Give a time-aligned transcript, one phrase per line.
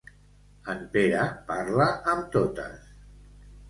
[0.73, 2.85] En Pere parla amb totes.